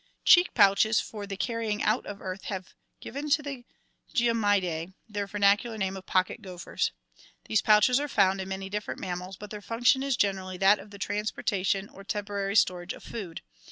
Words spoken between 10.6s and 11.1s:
of the